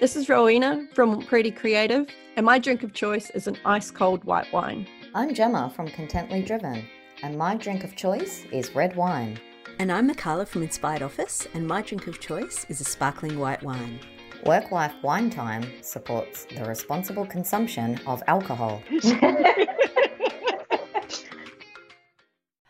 [0.00, 4.22] This is Rowena from Pretty Creative, and my drink of choice is an ice cold
[4.22, 4.86] white wine.
[5.12, 6.86] I'm Gemma from Contently Driven,
[7.24, 9.40] and my drink of choice is red wine.
[9.80, 13.60] And I'm Mikala from Inspired Office, and my drink of choice is a sparkling white
[13.64, 13.98] wine.
[14.46, 18.80] Work Wife Wine Time supports the responsible consumption of alcohol.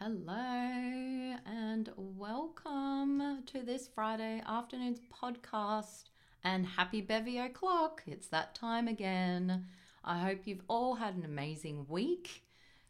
[0.01, 6.05] Hello, and welcome to this Friday afternoon's podcast.
[6.45, 8.03] And happy Bevy O'Clock.
[8.07, 9.67] It's that time again.
[10.05, 12.45] I hope you've all had an amazing week.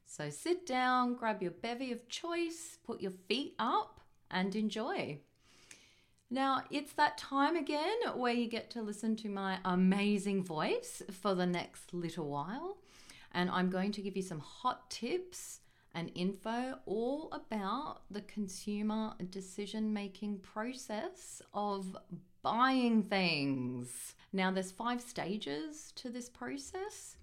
[0.06, 4.00] So sit down, grab your bevy of choice, put your feet up,
[4.30, 5.18] and enjoy.
[6.30, 11.34] Now, it's that time again where you get to listen to my amazing voice for
[11.34, 12.78] the next little while.
[13.32, 15.60] And I'm going to give you some hot tips
[15.94, 21.96] and info all about the consumer decision making process of
[22.42, 24.14] buying things.
[24.32, 27.16] Now, there's five stages to this process,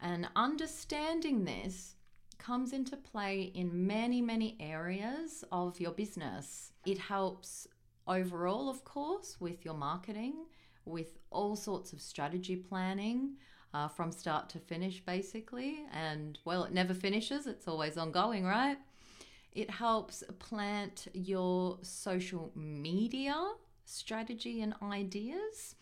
[0.00, 1.96] and understanding this
[2.38, 6.72] comes into play in many, many areas of your business.
[6.84, 7.68] It helps
[8.08, 10.46] overall, of course, with your marketing,
[10.84, 13.36] with all sorts of strategy planning.
[13.74, 15.78] Uh, from start to finish, basically.
[15.94, 18.76] And well, it never finishes, it's always ongoing, right?
[19.52, 23.34] It helps plant your social media
[23.92, 25.76] strategy and ideas.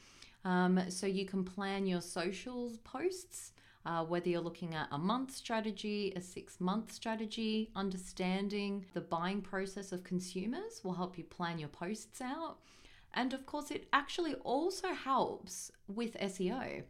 [0.44, 3.52] Um, so you can plan your socials posts,
[3.84, 9.42] uh, whether you're looking at a month strategy, a six month strategy, understanding the buying
[9.42, 12.58] process of consumers will help you plan your posts out.
[13.14, 16.84] And of course, it actually also helps with SEO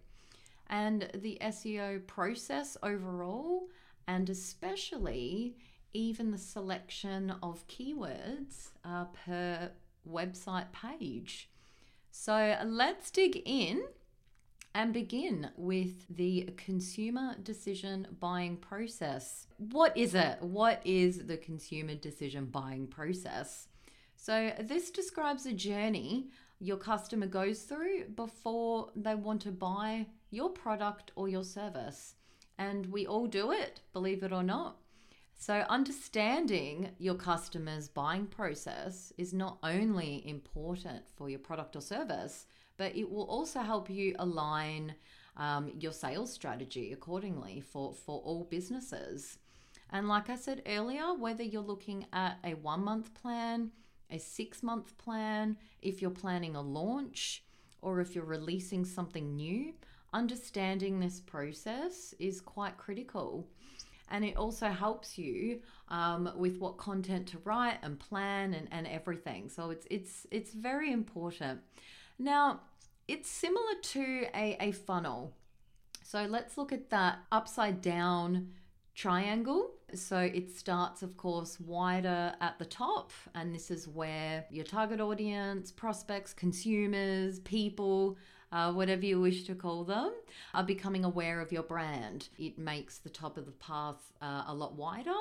[0.68, 3.68] and the SEO process overall,
[4.06, 5.56] and especially
[5.92, 9.70] even the selection of keywords uh, per
[10.08, 11.48] website page.
[12.10, 13.82] So let's dig in
[14.74, 19.46] and begin with the consumer decision buying process.
[19.58, 20.38] What is it?
[20.40, 23.68] What is the consumer decision buying process?
[24.16, 26.28] So, this describes a journey
[26.60, 32.14] your customer goes through before they want to buy your product or your service.
[32.58, 34.76] And we all do it, believe it or not.
[35.40, 42.44] So, understanding your customer's buying process is not only important for your product or service,
[42.76, 44.94] but it will also help you align
[45.38, 49.38] um, your sales strategy accordingly for, for all businesses.
[49.88, 53.70] And like I said earlier, whether you're looking at a one month plan,
[54.10, 57.44] a six month plan, if you're planning a launch,
[57.80, 59.72] or if you're releasing something new,
[60.12, 63.48] understanding this process is quite critical
[64.10, 68.86] and it also helps you um, with what content to write and plan and, and
[68.86, 69.48] everything.
[69.48, 71.60] So it's it's it's very important.
[72.18, 72.60] Now
[73.08, 75.34] it's similar to a, a funnel.
[76.02, 78.48] So let's look at that upside down
[78.94, 79.70] triangle.
[79.94, 83.12] So it starts of course wider at the top.
[83.34, 88.16] And this is where your target audience prospects consumers people
[88.52, 90.12] uh, whatever you wish to call them,
[90.54, 92.28] are becoming aware of your brand.
[92.38, 95.14] It makes the top of the path uh, a lot wider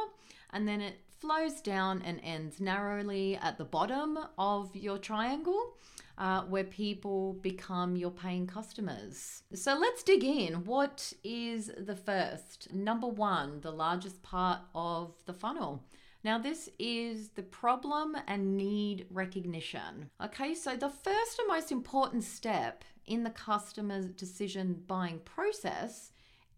[0.52, 5.76] and then it flows down and ends narrowly at the bottom of your triangle.
[6.18, 9.44] Uh, where people become your paying customers.
[9.54, 10.66] So let's dig in.
[10.66, 12.74] What is the first?
[12.74, 15.82] Number one, the largest part of the funnel.
[16.24, 20.10] Now, this is the problem and need recognition.
[20.24, 26.12] Okay, so the first and most important step in the customer's decision buying process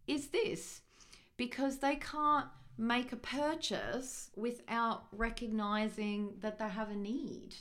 [0.07, 0.81] is this
[1.37, 7.55] because they can't make a purchase without recognizing that they have a need.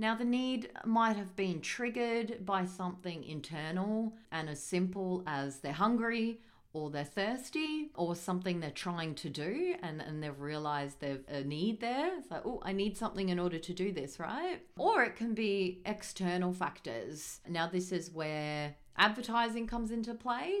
[0.00, 5.72] Now, the need might have been triggered by something internal and as simple as they're
[5.72, 6.40] hungry
[6.72, 11.42] or they're thirsty or something they're trying to do and, and they've realized they've a
[11.42, 12.18] need there.
[12.18, 14.60] It's like, oh, I need something in order to do this, right?
[14.78, 17.40] Or it can be external factors.
[17.48, 20.60] Now, this is where advertising comes into play.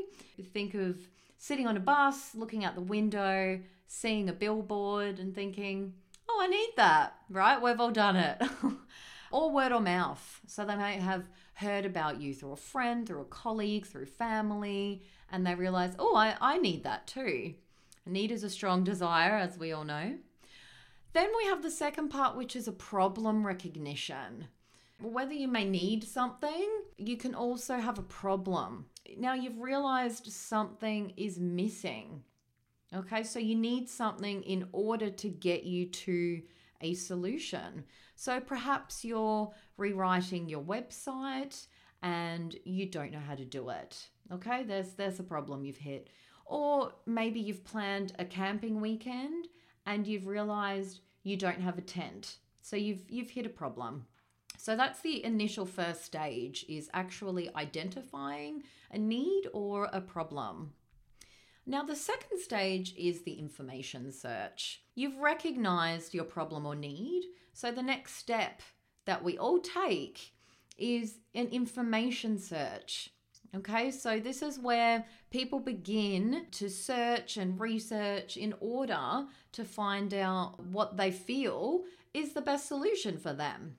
[0.52, 0.98] Think of
[1.38, 5.94] sitting on a bus, looking out the window, seeing a billboard and thinking,
[6.28, 7.62] oh, I need that, right?
[7.62, 8.42] We've all done it.
[9.30, 10.40] or word of mouth.
[10.46, 11.24] So they may have
[11.60, 16.16] heard about you through a friend, through a colleague, through family, and they realize, oh,
[16.16, 17.54] I, I need that too.
[18.06, 20.14] Need is a strong desire, as we all know.
[21.12, 24.46] Then we have the second part, which is a problem recognition.
[25.02, 28.86] Whether you may need something, you can also have a problem.
[29.16, 32.22] Now you've realized something is missing.
[32.94, 36.42] Okay, so you need something in order to get you to
[36.80, 37.84] a solution.
[38.16, 41.66] So perhaps you're rewriting your website
[42.02, 44.08] and you don't know how to do it.
[44.32, 46.08] Okay, there's there's a problem you've hit.
[46.46, 49.48] Or maybe you've planned a camping weekend
[49.86, 52.36] and you've realized you don't have a tent.
[52.62, 54.06] So you've you've hit a problem.
[54.58, 60.74] So that's the initial first stage is actually identifying a need or a problem.
[61.70, 64.82] Now, the second stage is the information search.
[64.96, 67.22] You've recognized your problem or need,
[67.52, 68.60] so the next step
[69.06, 70.32] that we all take
[70.76, 73.10] is an information search.
[73.54, 80.12] Okay, so this is where people begin to search and research in order to find
[80.12, 83.76] out what they feel is the best solution for them.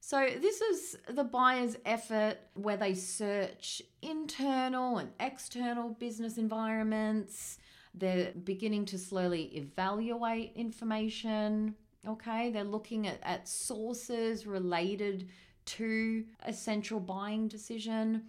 [0.00, 7.58] So, this is the buyer's effort where they search internal and external business environments.
[7.94, 11.74] They're beginning to slowly evaluate information.
[12.06, 15.28] Okay, they're looking at, at sources related
[15.66, 18.22] to a central buying decision.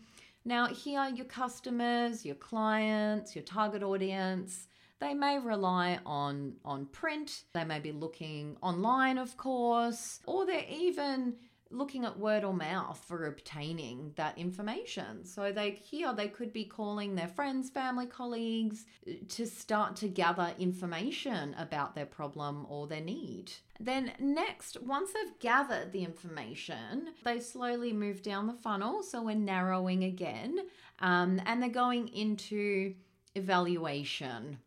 [0.44, 4.68] Now, here, your customers, your clients, your target audience,
[5.00, 10.66] they may rely on, on print, they may be looking online, of course, or they're
[10.70, 11.36] even
[11.72, 15.26] looking at word or mouth for obtaining that information.
[15.26, 20.08] So they here they could be calling their friends, family, colleagues uh, to start to
[20.08, 23.52] gather information about their problem or their need.
[23.80, 29.04] Then next, once they've gathered the information, they slowly move down the funnel.
[29.04, 30.60] So we're narrowing again,
[31.00, 32.96] um, and they're going into
[33.36, 34.58] evaluation.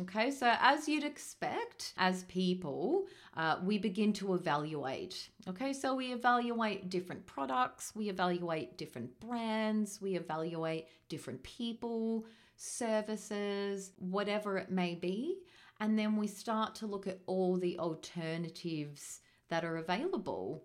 [0.00, 3.06] Okay, so as you'd expect, as people,
[3.36, 5.28] uh, we begin to evaluate.
[5.48, 12.26] Okay, so we evaluate different products, we evaluate different brands, we evaluate different people,
[12.56, 15.38] services, whatever it may be.
[15.78, 20.64] And then we start to look at all the alternatives that are available.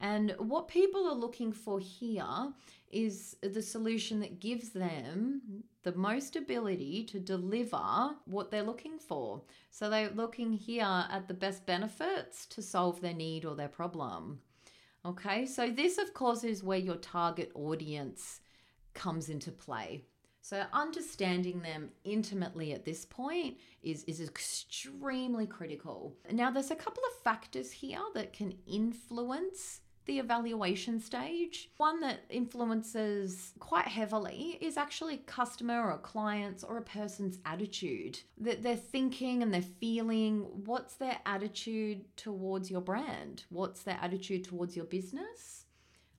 [0.00, 2.52] And what people are looking for here
[2.90, 9.42] is the solution that gives them the most ability to deliver what they're looking for.
[9.70, 14.40] So they're looking here at the best benefits to solve their need or their problem.
[15.04, 18.40] Okay, so this, of course, is where your target audience
[18.94, 20.04] comes into play.
[20.40, 26.16] So understanding them intimately at this point is, is extremely critical.
[26.32, 31.70] Now, there's a couple of factors here that can influence the evaluation stage.
[31.76, 38.18] One that influences quite heavily is actually customer or clients or a person's attitude.
[38.38, 43.44] That they're thinking and they're feeling what's their attitude towards your brand?
[43.50, 45.66] What's their attitude towards your business?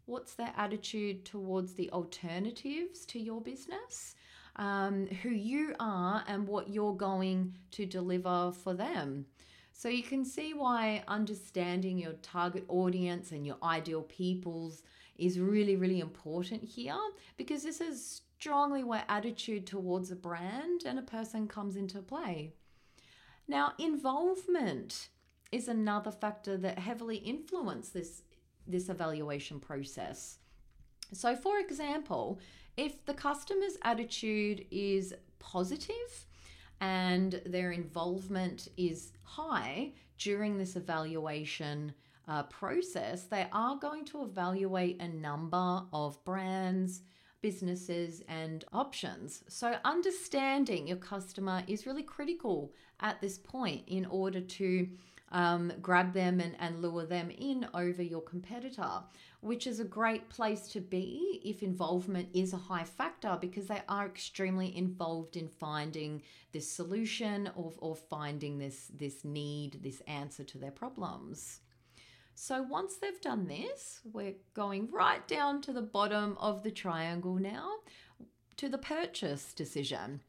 [0.06, 4.15] What's their attitude towards the alternatives to your business?
[4.56, 9.25] Um, who you are and what you're going to deliver for them.
[9.80, 14.84] So you can see why understanding your target audience and your ideal peoples
[15.18, 17.00] is really, really important here
[17.38, 22.52] because this is strongly where attitude towards a brand and a person comes into play.
[23.48, 25.08] Now, involvement
[25.50, 28.22] is another factor that heavily influences this,
[28.68, 30.40] this evaluation process.
[31.14, 32.42] So, for example,
[32.76, 36.28] if the customer's attitude is positive,
[36.81, 41.94] and their involvement is high during this evaluation
[42.28, 47.02] uh, process, they are going to evaluate a number of brands,
[47.42, 49.44] businesses, and options.
[49.48, 54.88] So, understanding your customer is really critical at this point in order to
[55.31, 59.04] um, grab them and, and lure them in over your competitor,
[59.42, 63.81] which is a great place to be if involvement is a high factor because they
[63.88, 66.21] are extremely involved in finding
[66.52, 71.59] this solution or, or finding this, this need, this answer to their problems.
[72.33, 77.36] So once they've done this, we're going right down to the bottom of the triangle
[77.36, 77.69] now
[78.56, 80.21] to the purchase decision.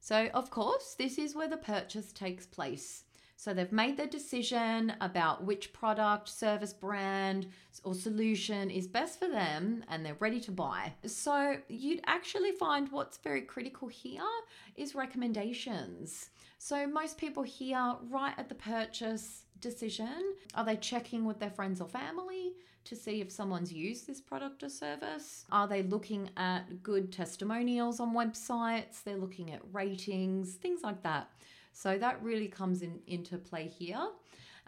[0.00, 3.04] So, of course, this is where the purchase takes place.
[3.42, 7.48] So they've made their decision about which product, service, brand,
[7.82, 10.92] or solution is best for them and they're ready to buy.
[11.06, 14.22] So you'd actually find what's very critical here
[14.76, 16.30] is recommendations.
[16.58, 21.80] So most people here, right at the purchase decision, are they checking with their friends
[21.80, 22.52] or family?
[22.84, 25.44] to see if someone's used this product or service?
[25.52, 29.04] Are they looking at good testimonials on websites?
[29.04, 31.30] They're looking at ratings, things like that.
[31.72, 34.08] So that really comes in, into play here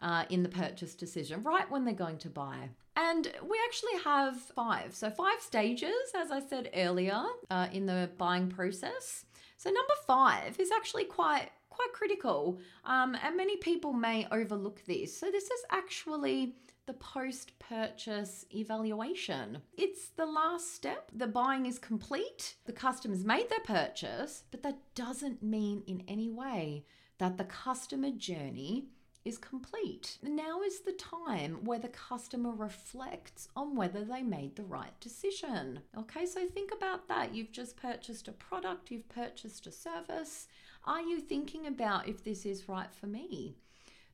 [0.00, 2.68] uh, in the purchase decision, right when they're going to buy.
[2.96, 4.94] And we actually have five.
[4.94, 9.24] So, five stages, as I said earlier, uh, in the buying process.
[9.56, 15.18] So, number five is actually quite quite critical, um, and many people may overlook this.
[15.18, 16.54] So, this is actually
[16.86, 19.58] the post purchase evaluation.
[19.76, 21.10] It's the last step.
[21.14, 26.28] The buying is complete, the customer's made their purchase, but that doesn't mean in any
[26.28, 26.84] way
[27.18, 28.88] that the customer journey
[29.24, 30.18] is complete.
[30.22, 35.80] Now is the time where the customer reflects on whether they made the right decision.
[35.96, 37.34] Okay, so think about that.
[37.34, 40.48] You've just purchased a product, you've purchased a service.
[40.84, 43.56] Are you thinking about if this is right for me?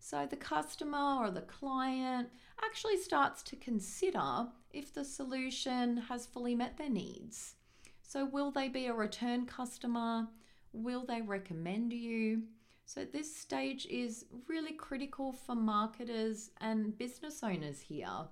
[0.02, 2.30] So the customer or the client
[2.64, 7.54] actually starts to consider if the solution has fully met their needs.
[8.02, 10.26] So, will they be a return customer?
[10.72, 12.42] Will they recommend you?
[12.86, 18.26] So, this stage is really critical for marketers and business owners here,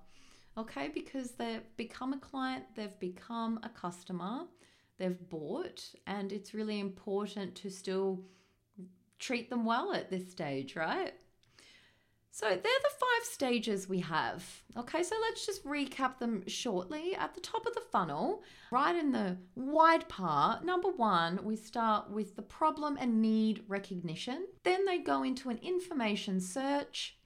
[0.57, 0.89] okay?
[0.89, 4.47] Because they've become a client, they've become a customer,
[4.97, 8.25] they've bought, and it's really important to still
[9.19, 11.13] treat them well at this stage, right?
[12.31, 14.45] So they're the five stages we have.
[14.77, 17.15] Okay, so let's just recap them shortly.
[17.15, 22.09] At the top of the funnel, right in the wide part, number one, we start
[22.09, 24.47] with the problem and need recognition.
[24.63, 27.17] Then they go into an information search.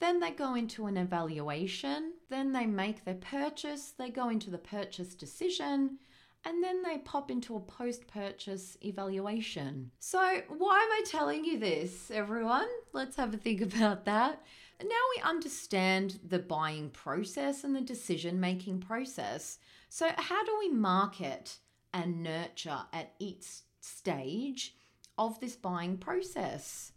[0.00, 2.14] Then they go into an evaluation.
[2.30, 3.92] Then they make their purchase.
[3.96, 5.98] They go into the purchase decision
[6.44, 9.90] and then they pop into a post purchase evaluation.
[9.98, 12.68] So, why am I telling you this, everyone?
[12.92, 14.42] Let's have a think about that.
[14.82, 19.58] Now we understand the buying process and the decision making process.
[19.88, 21.58] So, how do we market
[21.92, 23.46] and nurture at each
[23.80, 24.74] stage
[25.16, 26.92] of this buying process?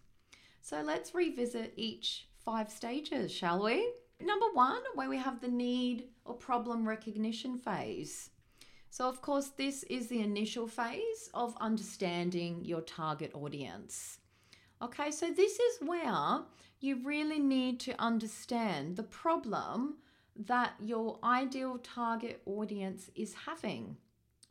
[0.62, 3.94] So, let's revisit each five stages, shall we?
[4.20, 8.32] Number one, where we have the need or problem recognition phase.
[8.90, 14.20] So, of course, this is the initial phase of understanding your target audience.
[14.82, 16.42] Okay, so this is where
[16.80, 19.98] you really need to understand the problem
[20.46, 23.98] that your ideal target audience is having.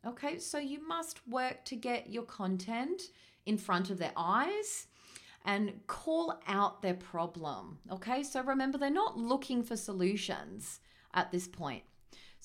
[0.04, 3.02] Okay, so you must work to get your content
[3.46, 4.86] in front of their eyes
[5.44, 7.78] and call out their problem.
[7.90, 10.80] Okay, so remember, they're not looking for solutions
[11.14, 11.84] at this point.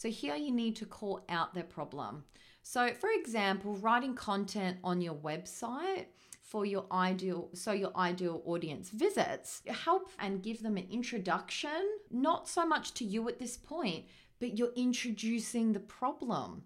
[0.01, 2.23] So here you need to call out their problem.
[2.63, 6.05] So, for example, writing content on your website
[6.41, 12.49] for your ideal so your ideal audience visits help and give them an introduction not
[12.49, 14.05] so much to you at this point
[14.39, 16.63] but you're introducing the problem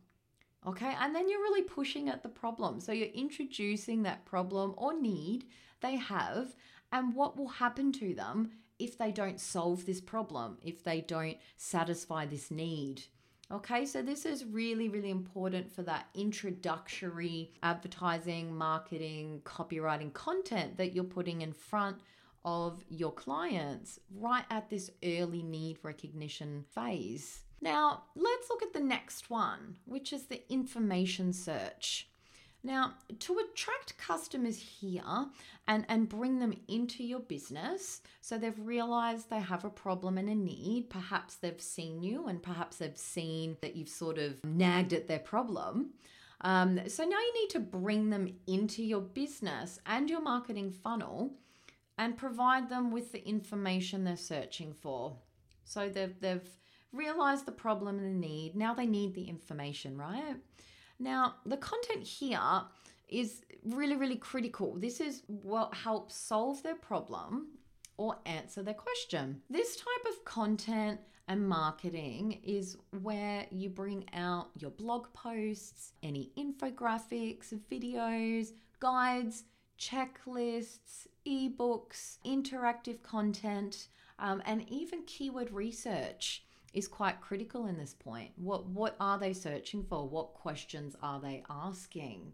[0.66, 0.96] okay?
[1.02, 2.80] And then you're really pushing at the problem.
[2.80, 5.44] So you're introducing that problem or need
[5.82, 6.56] they have
[6.94, 11.38] and what will happen to them if they don't solve this problem if they don't
[11.58, 13.04] satisfy this need
[13.52, 20.96] Okay, so this is really, really important for that introductory advertising, marketing, copywriting content that
[20.96, 21.98] you're putting in front
[22.44, 27.42] of your clients right at this early need recognition phase.
[27.62, 32.10] Now, let's look at the next one, which is the information search.
[32.66, 35.28] Now, to attract customers here
[35.68, 40.28] and, and bring them into your business, so they've realized they have a problem and
[40.28, 44.94] a need, perhaps they've seen you and perhaps they've seen that you've sort of nagged
[44.94, 45.92] at their problem.
[46.42, 51.34] Um, so now you need to bring them into your business and your marketing funnel
[52.00, 55.16] and provide them with the information they're searching for.
[55.66, 56.50] So they've, they've
[56.92, 58.56] realized the problem and the need.
[58.56, 60.38] Now they need the information, right?
[61.00, 62.64] Now, the content here
[63.08, 64.76] is really, really critical.
[64.76, 67.48] This is what helps solve their problem
[67.98, 69.42] or answer their question.
[69.50, 76.32] This type of content and marketing is where you bring out your blog posts, any
[76.38, 79.44] infographics, videos, guides,
[79.80, 83.88] checklists, ebooks, interactive content,
[84.20, 86.45] um, and even keyword research
[86.76, 88.32] is quite critical in this point.
[88.36, 90.08] What what are they searching for?
[90.08, 92.34] What questions are they asking?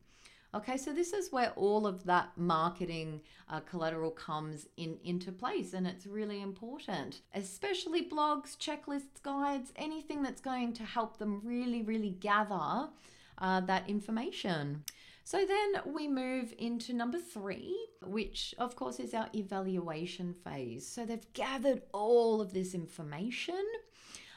[0.53, 5.73] Okay, so this is where all of that marketing uh, collateral comes in into place,
[5.73, 11.83] and it's really important, especially blogs, checklists, guides, anything that's going to help them really,
[11.83, 12.89] really gather
[13.37, 14.83] uh, that information.
[15.23, 20.85] So then we move into number three, which of course is our evaluation phase.
[20.85, 23.63] So they've gathered all of this information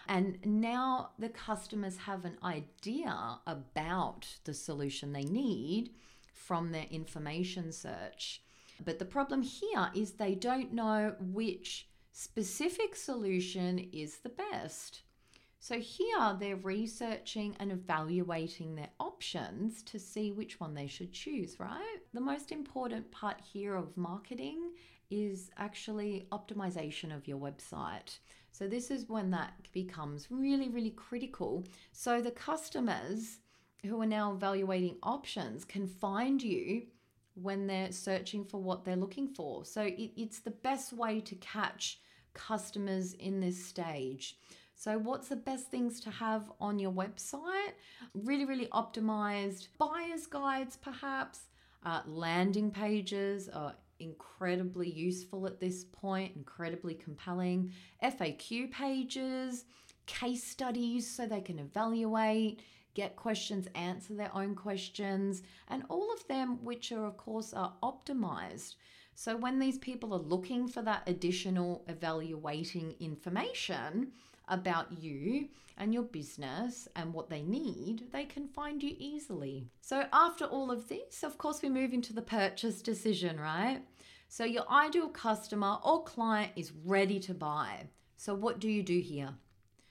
[0.08, 5.90] and now the customers have an idea about the solution they need
[6.32, 8.42] from their information search.
[8.84, 15.02] But the problem here is they don't know which specific solution is the best.
[15.58, 21.58] So here they're researching and evaluating their options to see which one they should choose,
[21.58, 21.98] right?
[22.12, 24.72] The most important part here of marketing
[25.10, 28.18] is actually optimization of your website.
[28.54, 31.64] So, this is when that becomes really, really critical.
[31.90, 33.38] So, the customers
[33.84, 36.82] who are now evaluating options can find you
[37.34, 39.64] when they're searching for what they're looking for.
[39.64, 41.98] So, it, it's the best way to catch
[42.32, 44.38] customers in this stage.
[44.76, 47.72] So, what's the best things to have on your website?
[48.14, 51.40] Really, really optimized buyer's guides, perhaps.
[51.84, 57.72] Uh, landing pages are incredibly useful at this point, incredibly compelling.
[58.02, 59.64] FAQ pages,
[60.06, 62.60] case studies so they can evaluate,
[62.94, 67.74] get questions, answer their own questions, and all of them, which are, of course, are
[67.82, 68.74] optimized.
[69.14, 74.12] So when these people are looking for that additional evaluating information,
[74.48, 79.68] about you and your business and what they need, they can find you easily.
[79.80, 83.82] So, after all of this, of course, we move into the purchase decision, right?
[84.28, 87.88] So, your ideal customer or client is ready to buy.
[88.16, 89.34] So, what do you do here?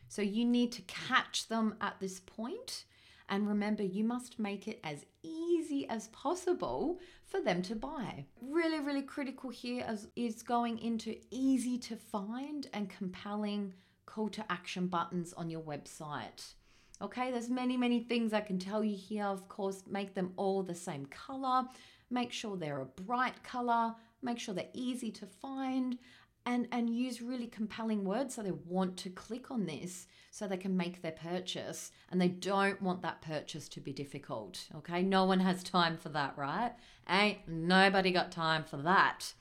[0.08, 2.86] So, you need to catch them at this point
[3.30, 8.26] and remember, you must make it as easy as possible for them to buy.
[8.42, 13.74] Really, really critical here is going into easy to find and compelling
[14.06, 16.54] call to action buttons on your website.
[17.02, 19.26] Okay, there's many, many things I can tell you here.
[19.26, 21.64] Of course, make them all the same color.
[22.10, 23.96] Make sure they're a bright color.
[24.22, 25.98] Make sure they're easy to find
[26.46, 30.58] and, and use really compelling words so they want to click on this so they
[30.58, 34.68] can make their purchase and they don't want that purchase to be difficult.
[34.76, 36.74] Okay, no one has time for that, right?
[37.10, 39.34] Ain't nobody got time for that.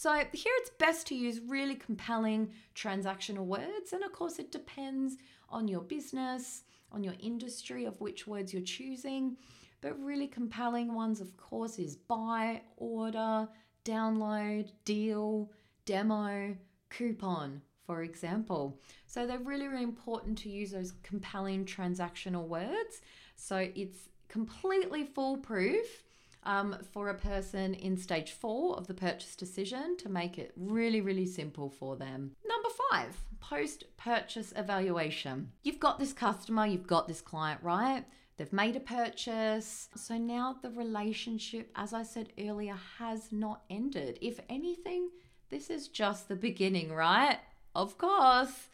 [0.00, 3.92] So here it's best to use really compelling transactional words.
[3.92, 5.18] And of course, it depends
[5.50, 9.36] on your business, on your industry, of which words you're choosing.
[9.82, 13.46] But really compelling ones, of course, is buy, order,
[13.84, 15.50] download, deal,
[15.84, 16.56] demo,
[16.88, 18.80] coupon, for example.
[19.04, 23.02] So they're really, really important to use those compelling transactional words.
[23.36, 26.04] So it's completely foolproof
[26.44, 31.00] um, for a person in stage four of the purchase decision to make it really,
[31.00, 32.32] really simple for them.
[32.46, 35.52] Number five, post purchase evaluation.
[35.62, 38.04] You've got this customer, you've got this client, right?
[38.36, 39.88] They've made a purchase.
[39.96, 44.18] So now the relationship, as I said earlier, has not ended.
[44.22, 45.10] If anything,
[45.50, 47.38] this is just the beginning, right?
[47.74, 48.68] Of course.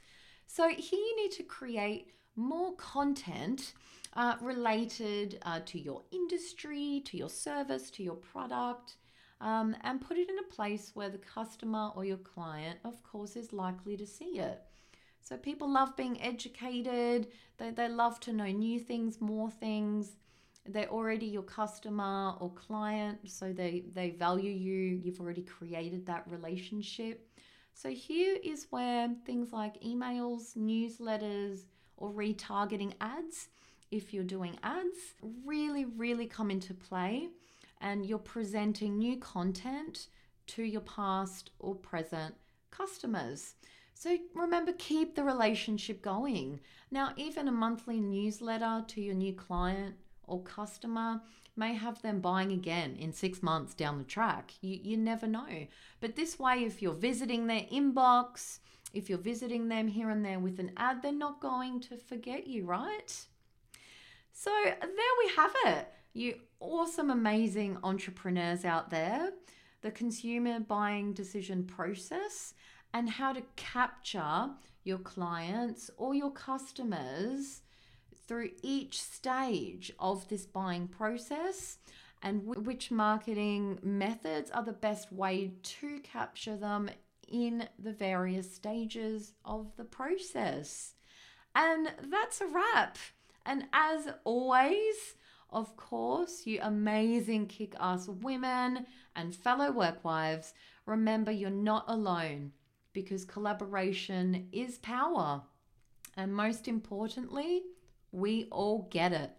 [0.46, 3.72] So here you need to create more content
[4.16, 8.96] uh, related uh, to your industry, to your service, to your product,
[9.42, 13.36] um, and put it in a place where the customer or your client, of course,
[13.36, 14.62] is likely to see it.
[15.20, 20.16] So people love being educated, they, they love to know new things, more things.
[20.68, 25.00] They're already your customer or client, so they, they value you.
[25.04, 27.28] You've already created that relationship.
[27.74, 31.66] So here is where things like emails, newsletters,
[31.98, 33.48] or retargeting ads
[33.90, 37.28] if you're doing ads really, really come into play
[37.80, 40.08] and you're presenting new content
[40.46, 42.34] to your past or present
[42.70, 43.54] customers.
[43.94, 46.60] So remember, keep the relationship going.
[46.90, 51.22] Now, even a monthly newsletter to your new client or customer
[51.56, 54.52] may have them buying again in six months down the track.
[54.60, 55.66] You, you never know.
[56.00, 58.58] But this way, if you're visiting their inbox,
[58.92, 62.46] if you're visiting them here and there with an ad, they're not going to forget
[62.46, 63.26] you, right?
[64.38, 65.88] So there we have it.
[66.12, 69.30] You awesome, amazing entrepreneurs out there,
[69.80, 72.52] the consumer buying decision process,
[72.92, 74.50] and how to capture
[74.84, 77.62] your clients or your customers
[78.28, 81.78] through each stage of this buying process
[82.22, 86.90] and which marketing methods are the best way to capture them
[87.26, 90.92] in the various stages of the process.
[91.54, 92.98] And that's a wrap.
[93.46, 95.14] And as always,
[95.50, 100.52] of course, you amazing kick ass women and fellow work wives,
[100.84, 102.50] remember you're not alone
[102.92, 105.42] because collaboration is power.
[106.16, 107.62] And most importantly,
[108.10, 109.30] we all get it.